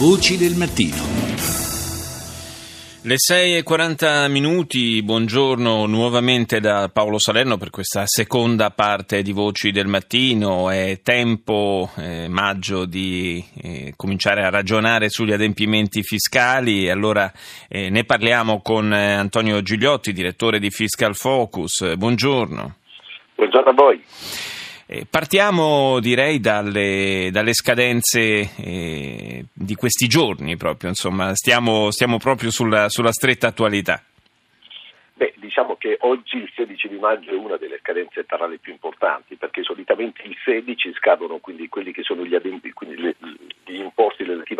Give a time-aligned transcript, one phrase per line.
[0.00, 0.96] Voci del mattino.
[3.02, 9.88] Le 6.40 minuti, buongiorno nuovamente da Paolo Salerno per questa seconda parte di Voci del
[9.88, 10.70] Mattino.
[10.70, 16.88] È tempo, eh, maggio, di eh, cominciare a ragionare sugli adempimenti fiscali.
[16.88, 17.30] Allora
[17.68, 21.94] eh, ne parliamo con eh, Antonio Gigliotti, direttore di Fiscal Focus.
[21.96, 22.76] Buongiorno.
[23.34, 24.02] Buongiorno a voi.
[24.92, 32.50] Eh, partiamo direi dalle, dalle scadenze eh, di questi giorni proprio, insomma, stiamo, stiamo proprio
[32.50, 34.02] sulla, sulla stretta attualità.
[35.14, 39.36] Beh, diciamo che oggi il 16 di maggio è una delle scadenze tarali più importanti
[39.36, 43.14] perché solitamente il 16 scadono quindi quelli che sono gli adempi, quindi le,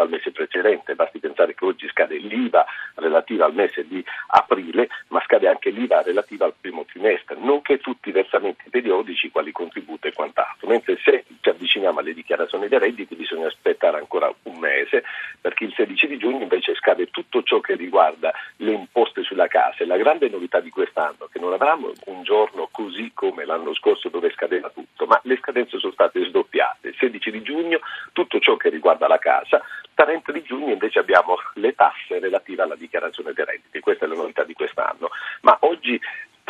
[0.00, 2.64] relativi al mese precedente, basti pensare che oggi scade l'IVA
[2.94, 8.08] relativa al mese di aprile, ma scade anche l'IVA relativa al primo trimestre, nonché tutti
[8.08, 13.14] i versamenti periodici, quali contributi e quant'altro, mentre se ci avviciniamo alle dichiarazioni dei redditi
[13.14, 15.04] bisogna aspettare ancora un mese
[15.40, 19.78] perché il 16 di giugno invece scade tutto ciò che riguarda le imposte sulla casa.
[19.78, 23.74] E la grande novità di quest'anno è che non avranno un giorno così come l'anno
[23.74, 26.88] scorso dove scadeva tutto, ma le scadenze sono state sdoppiate.
[26.88, 27.80] Il 16 di giugno
[28.20, 29.62] tutto ciò che riguarda la casa,
[29.94, 34.14] 30 di giugno invece abbiamo le tasse relative alla dichiarazione dei redditi, questa è la
[34.14, 35.08] novità di quest'anno.
[35.42, 35.98] Ma oggi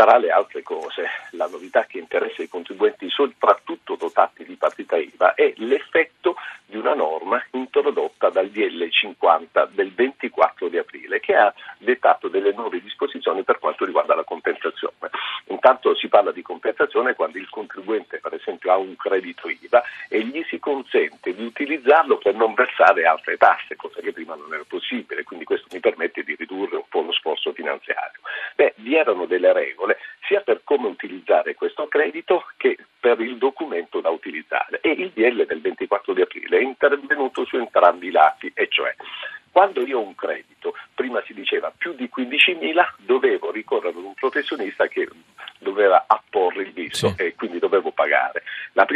[0.01, 5.35] tra le altre cose, la novità che interessa i contribuenti soprattutto dotati di partita IVA
[5.35, 11.53] è l'effetto di una norma introdotta dal DL 50 del 24 di aprile che ha
[11.77, 15.11] dettato delle nuove disposizioni per quanto riguarda la compensazione.
[15.49, 20.25] Intanto si parla di compensazione quando il contribuente per esempio ha un credito IVA e
[20.25, 24.65] gli si consente di utilizzarlo per non versare altre tasse, cosa che prima non era
[24.67, 28.20] possibile, quindi questo mi permette di ridurre un po' lo sforzo finanziario.
[28.61, 29.97] Beh, vi erano delle regole
[30.29, 35.47] sia per come utilizzare questo credito che per il documento da utilizzare e il DL
[35.47, 38.95] del 24 di aprile è intervenuto su entrambi i lati, e cioè
[39.51, 44.13] quando io ho un credito, prima si diceva più di 15.000, dovevo ricorrere ad un
[44.13, 45.09] professionista che
[45.59, 47.23] doveva apporre il visto sì.
[47.23, 47.90] e quindi dovevo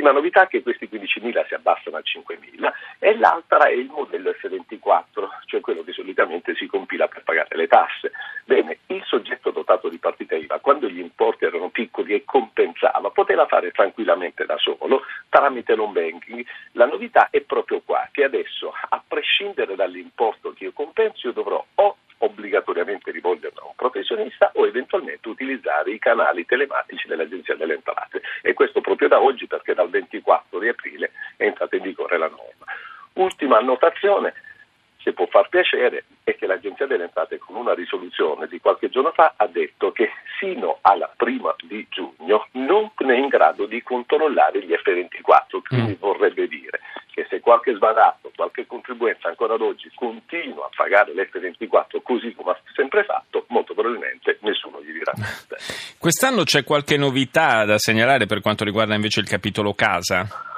[0.05, 4.33] prima novità è che questi 15.000 si abbassano a 5.000 e l'altra è il modello
[4.33, 8.13] F24, cioè quello che solitamente si compila per pagare le tasse.
[8.45, 13.47] Bene, il soggetto dotato di partita IVA, quando gli importi erano piccoli e compensava, poteva
[13.47, 16.45] fare tranquillamente da solo tramite non banking.
[16.73, 21.65] La novità è proprio qua, che adesso, a prescindere dall'importo che io compenso, io dovrò
[21.77, 28.23] o obbligatoriamente rivolgermi a un professionista o eventualmente utilizzare i canali telematici dell'Agenzia delle Entrate
[28.43, 32.29] e questo proprio da oggi perché dal 24 di aprile è entrata in vigore la
[32.29, 32.65] norma.
[33.15, 34.33] Ultima annotazione,
[35.03, 39.13] se può far piacere, è che l'Agenzia delle Entrate con una risoluzione di qualche giorno
[39.13, 40.11] fa ha detto che
[40.41, 46.01] sino alla prima di giugno non è in grado di controllare gli F24, quindi mm.
[46.01, 46.81] vorrebbe dire
[47.45, 53.05] qualche sbadato, qualche contribuente ancora ad oggi continua a pagare l'F24 così come ha sempre
[53.05, 55.57] fatto, molto probabilmente nessuno gli dirà niente.
[56.01, 60.54] Quest'anno c'è qualche novità da segnalare per quanto riguarda invece il capitolo casa?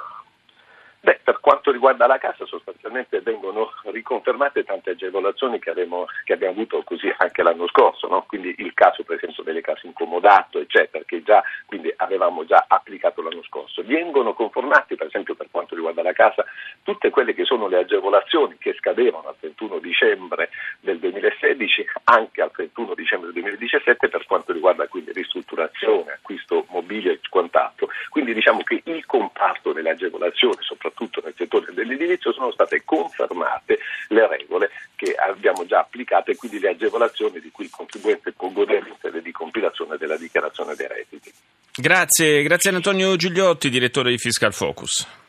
[1.66, 7.12] Quanto riguarda la casa sostanzialmente vengono riconfermate tante agevolazioni che, abbiamo, che abbiamo avuto così
[7.16, 8.24] anche l'anno scorso, no?
[8.28, 13.20] quindi il caso per esempio delle case incomodato eccetera, che già quindi avevamo già applicato
[13.20, 13.82] l'anno scorso.
[13.84, 16.44] Vengono conformati per esempio per quanto riguarda la casa
[16.84, 22.52] tutte quelle che sono le agevolazioni che scadevano al 31 dicembre del 2016 anche al
[22.52, 27.75] 31 dicembre del 2017 per quanto riguarda quindi ristrutturazione, acquisto mobile e quant'altro.
[28.16, 33.78] Quindi diciamo che il comparto delle agevolazioni, soprattutto nel settore dell'edilizio, sono state confermate
[34.08, 38.48] le regole che abbiamo già applicato e quindi le agevolazioni di cui il contribuente può
[38.48, 41.30] godere in sede di compilazione della dichiarazione dei redditi.
[41.74, 45.25] Grazie, grazie Antonio Gigliotti, direttore di Fiscal Focus.